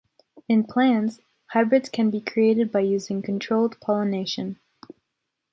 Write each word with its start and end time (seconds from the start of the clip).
In 0.47 0.63
plants, 0.63 1.19
hybrids 1.51 1.87
can 1.87 2.09
be 2.09 2.21
created 2.21 2.71
by 2.71 2.79
using 2.79 3.21
controlled 3.21 3.79
pollination. 3.79 4.57